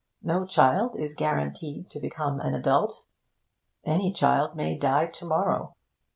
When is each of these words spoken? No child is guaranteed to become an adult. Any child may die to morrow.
No 0.23 0.47
child 0.47 0.95
is 0.95 1.13
guaranteed 1.13 1.91
to 1.91 1.99
become 1.99 2.39
an 2.39 2.55
adult. 2.55 3.05
Any 3.83 4.11
child 4.11 4.55
may 4.55 4.75
die 4.75 5.05
to 5.05 5.25
morrow. 5.27 5.75